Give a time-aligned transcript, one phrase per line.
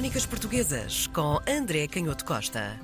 [0.00, 2.74] Crónicas Portuguesas com André Canhoto Costa.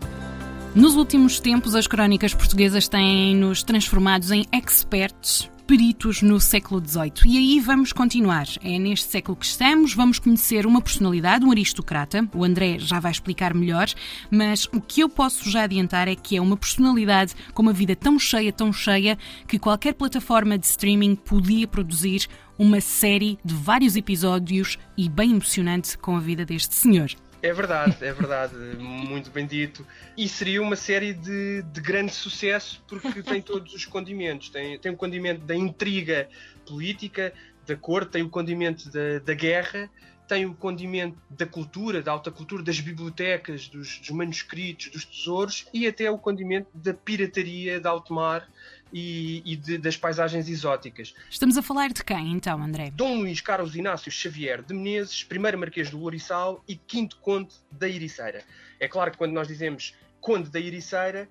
[0.74, 7.12] Nos últimos tempos, as crónicas portuguesas têm-nos transformados em experts peritos no século XVIII.
[7.26, 8.46] E aí vamos continuar.
[8.62, 12.28] É neste século que estamos, vamos conhecer uma personalidade, um aristocrata.
[12.32, 13.88] O André já vai explicar melhor,
[14.30, 17.96] mas o que eu posso já adiantar é que é uma personalidade com uma vida
[17.96, 19.18] tão cheia, tão cheia,
[19.48, 25.98] que qualquer plataforma de streaming podia produzir uma série de vários episódios e bem emocionante
[25.98, 27.10] com a vida deste senhor.
[27.42, 29.86] É verdade, é verdade, muito bem dito.
[30.16, 34.48] E seria uma série de, de grande sucesso porque tem todos os condimentos.
[34.48, 36.28] Tem, tem o condimento da intriga
[36.66, 37.32] política,
[37.66, 39.90] da corte, tem o condimento da, da guerra,
[40.26, 45.66] tem o condimento da cultura, da alta cultura, das bibliotecas, dos, dos manuscritos, dos tesouros
[45.72, 48.48] e até o condimento da pirataria de alto mar
[48.92, 51.14] e, e de, das paisagens exóticas.
[51.30, 52.90] Estamos a falar de quem então, André?
[52.90, 57.88] Dom Luís Carlos Inácio Xavier de Menezes, primeiro Marquês do Louriçal e quinto Conde da
[57.88, 58.42] Ericeira.
[58.78, 61.28] É claro que quando nós dizemos Conde da Ericeira,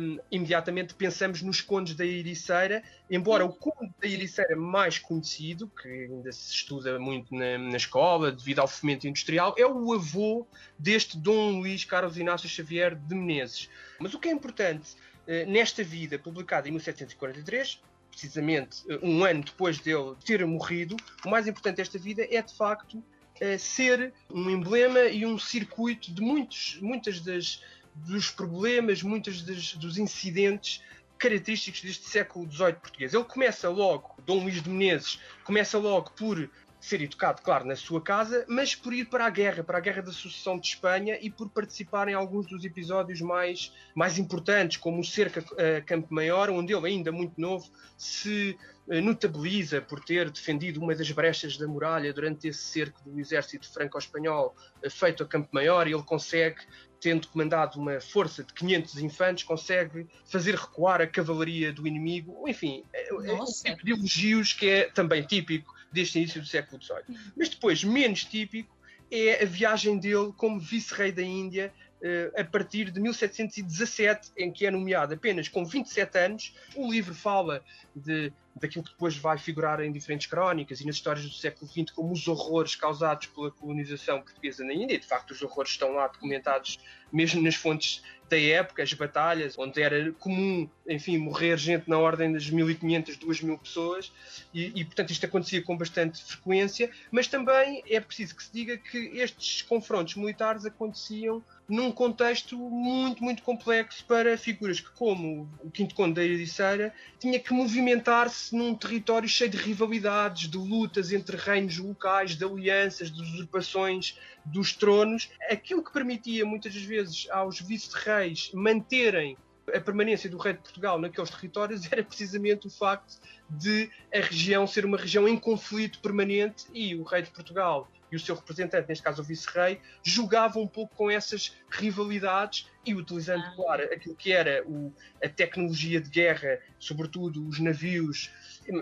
[0.00, 5.88] um, imediatamente pensamos nos condes da Ericeira, embora o conde da Ericeira mais conhecido, que
[5.88, 10.46] ainda se estuda muito na, na, escola devido ao fomento industrial, é o avô
[10.78, 13.68] deste Dom Luís Carlos Inácio Xavier de Menezes.
[14.00, 14.96] Mas o que é importante
[15.46, 21.46] nesta vida, publicada em 1743, precisamente uh, um ano depois dele ter morrido, o mais
[21.46, 26.78] importante desta vida é de facto uh, ser um emblema e um circuito de muitos,
[26.80, 27.60] muitas das
[27.94, 30.82] dos problemas, muitos dos, dos incidentes
[31.18, 33.14] característicos deste século XVIII português.
[33.14, 38.00] Ele começa logo, Dom Luís de Menezes, começa logo por ser educado, claro, na sua
[38.00, 41.30] casa, mas por ir para a guerra, para a Guerra da Sucessão de Espanha e
[41.30, 46.50] por participar em alguns dos episódios mais, mais importantes, como o cerco a Campo Maior,
[46.50, 51.66] onde ele, ainda muito novo, se eh, notabiliza por ter defendido uma das brechas da
[51.66, 56.60] muralha durante esse cerco do exército franco-espanhol eh, feito a Campo Maior, e ele consegue
[57.00, 62.48] tendo comandado uma força de 500 infantes, consegue fazer recuar a cavalaria do inimigo.
[62.48, 66.80] Enfim, é, é um tipo de elogios que é também típico deste início do século
[66.80, 67.18] XVIII.
[67.36, 68.76] Mas depois, menos típico,
[69.10, 74.66] é a viagem dele como vice-rei da Índia uh, a partir de 1717, em que
[74.66, 76.54] é nomeado apenas com 27 anos.
[76.74, 77.64] O livro fala
[77.94, 81.90] de, daquilo que depois vai figurar em diferentes crónicas e nas histórias do século XX
[81.90, 84.98] como os horrores causados pela colonização portuguesa na Índia.
[84.98, 86.78] De facto, os horrores estão lá documentados
[87.12, 92.32] mesmo nas fontes da época, as batalhas, onde era comum, enfim, morrer gente na ordem
[92.32, 94.12] das 1500, 2000 pessoas,
[94.52, 98.76] e, e, portanto isto acontecia com bastante frequência, mas também é preciso que se diga
[98.76, 105.70] que estes confrontos militares aconteciam num contexto muito, muito complexo para figuras que, como o
[105.70, 111.36] Quinto Conde da Ericeira, tinha que movimentar-se num território cheio de rivalidades, de lutas entre
[111.36, 118.50] reinos locais, de alianças, de usurpações dos tronos, aquilo que permitia muitas vezes aos vice-reis
[118.52, 119.36] manterem
[119.74, 123.18] a permanência do rei de Portugal naqueles territórios era precisamente o facto
[123.50, 128.16] de a região ser uma região em conflito permanente e o rei de Portugal e
[128.16, 133.44] o seu representante, neste caso o vice-rei, jogavam um pouco com essas rivalidades e utilizando,
[133.44, 133.52] ah.
[133.56, 138.30] claro, aquilo que era o, a tecnologia de guerra, sobretudo os navios,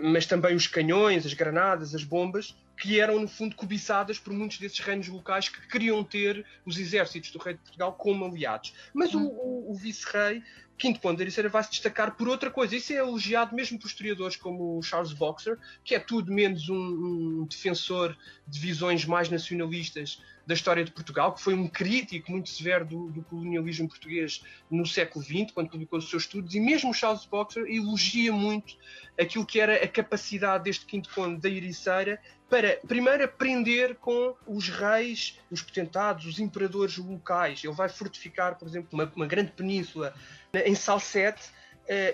[0.03, 4.59] mas também os canhões, as granadas, as bombas, que eram, no fundo, cobiçadas por muitos
[4.59, 8.73] desses reinos locais que queriam ter os exércitos do rei de Portugal como aliados.
[8.93, 10.43] Mas o, o, o vice-rei,
[10.77, 12.75] Quinto Conde da Ericeira, vai se destacar por outra coisa.
[12.75, 16.75] Isso é elogiado mesmo por historiadores como o Charles Boxer, que é tudo menos um,
[16.75, 18.15] um defensor
[18.45, 23.09] de visões mais nacionalistas da história de Portugal, que foi um crítico muito severo do,
[23.09, 27.65] do, colonialismo português no século XX, quando publicou os seus estudos, e mesmo Charles Boxer
[27.67, 28.75] elogia muito
[29.19, 32.19] aquilo que era a capacidade deste Quinto Conde da Ericeira
[32.49, 37.63] para, primeiro, aprender com os reis, os potentados, os imperadores locais.
[37.63, 40.13] Ele vai fortificar, por exemplo, uma, uma grande península
[40.53, 41.49] em Salsette,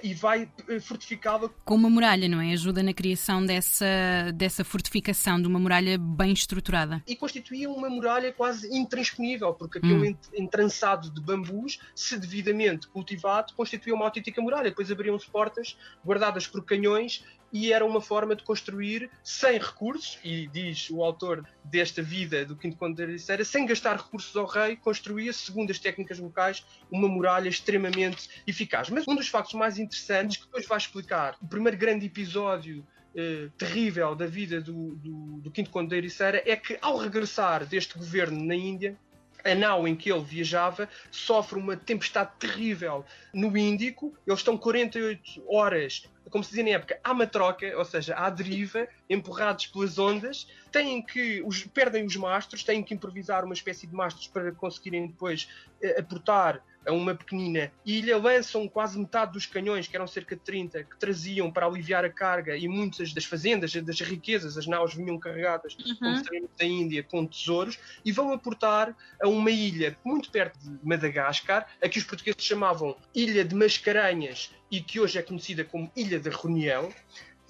[0.03, 1.49] e vai eh, fortificá-la.
[1.63, 2.53] Com uma muralha, não é?
[2.53, 3.85] Ajuda na criação dessa,
[4.33, 7.01] dessa fortificação, de uma muralha bem estruturada.
[7.07, 10.17] E constituía uma muralha quase intransponível, porque aquele hum.
[10.33, 14.69] entrançado de bambus, se devidamente cultivado, constituía uma autêntica muralha.
[14.69, 20.47] Depois abriam-se portas guardadas por canhões e era uma forma de construir sem recursos, e
[20.47, 24.75] diz o autor desta vida do Quinto Conde da Ericeira, sem gastar recursos ao rei,
[24.75, 28.89] construía, segundo as técnicas locais, uma muralha extremamente eficaz.
[28.89, 33.49] Mas um dos factos mais interessantes, que depois vai explicar o primeiro grande episódio eh,
[33.57, 37.97] terrível da vida do, do, do Quinto Conde da Ericeira, é que ao regressar deste
[37.97, 38.97] governo na Índia,
[39.43, 44.13] a nau em que ele viajava sofre uma tempestade terrível no Índico.
[44.25, 48.87] Eles estão 48 horas, como se dizia na época, à matroca, ou seja, à deriva,
[49.09, 50.47] empurrados pelas ondas.
[50.71, 55.07] Têm que, os, perdem os mastros, têm que improvisar uma espécie de mastros para conseguirem
[55.07, 55.49] depois
[55.81, 60.41] eh, aportar a uma pequenina ilha, lançam quase metade dos canhões, que eram cerca de
[60.41, 64.93] 30, que traziam para aliviar a carga e muitas das fazendas, das riquezas, as naus
[64.93, 65.95] vinham carregadas, uhum.
[65.95, 70.79] como sabemos, da Índia, com tesouros, e vão aportar a uma ilha muito perto de
[70.83, 75.91] Madagascar, a que os portugueses chamavam Ilha de Mascarenhas e que hoje é conhecida como
[75.95, 76.89] Ilha da Reunião.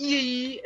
[0.04, 0.62] E aí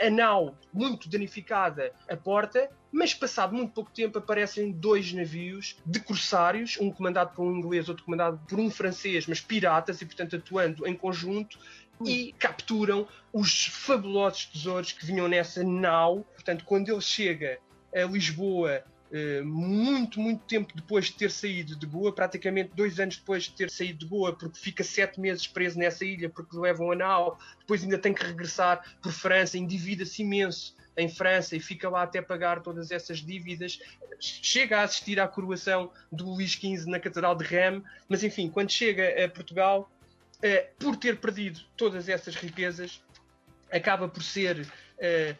[0.00, 5.76] a, a nau, muito danificada, a porta, mas passado muito pouco tempo aparecem dois navios
[5.84, 10.06] de corsários, um comandado por um inglês, outro comandado por um francês, mas piratas e
[10.06, 11.58] portanto atuando em conjunto
[12.06, 16.24] e capturam os fabulosos tesouros que vinham nessa nau.
[16.34, 17.58] Portanto, quando ele chega
[17.92, 18.84] a Lisboa eh,
[19.44, 23.70] muito, muito tempo depois de ter saído de Goa, praticamente dois anos depois de ter
[23.70, 27.82] saído de Goa, porque fica sete meses preso nessa ilha porque levam a nau, depois
[27.82, 32.60] ainda tem que regressar por França, endivida-se imenso em França e fica lá até pagar
[32.60, 33.78] todas essas dívidas.
[34.20, 38.70] Chega a assistir à coroação do Luís XV na Catedral de Reims, mas enfim, quando
[38.70, 39.90] chega a Portugal,
[40.42, 43.00] eh, por ter perdido todas essas riquezas,
[43.70, 44.66] acaba por ser
[44.98, 45.36] eh,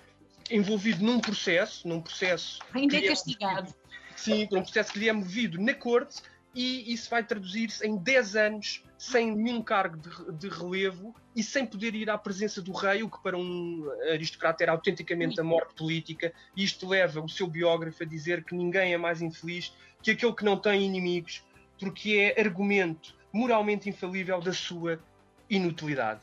[0.50, 2.58] envolvido num processo, num processo.
[2.74, 3.74] Ainda é castigado.
[4.16, 6.22] sim, um processo que lhe é movido na corte
[6.54, 11.64] e isso vai traduzir-se em 10 anos sem nenhum cargo de, de, relevo e sem
[11.64, 15.74] poder ir à presença do rei, o que para um aristocrata era autenticamente a morte
[15.74, 16.32] política.
[16.56, 19.72] E isto leva o seu biógrafo a dizer que ninguém é mais infeliz
[20.02, 21.44] que aquele que não tem inimigos,
[21.78, 24.98] porque é argumento moralmente infalível da sua
[25.48, 26.22] inutilidade.